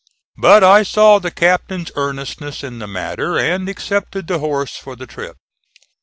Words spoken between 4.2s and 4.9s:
the horse